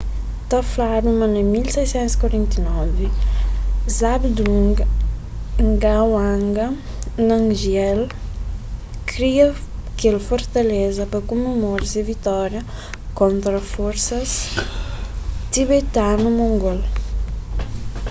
[0.49, 3.09] ta fladu ma na 1649
[3.97, 4.75] zhabdrung
[5.73, 6.55] ngawang
[7.27, 7.99] namgyel
[9.11, 9.45] kria
[9.99, 12.61] kel fortaleza pa kumemora se vitória
[13.19, 14.31] kontra forsas
[15.51, 16.79] tibetanu-mongol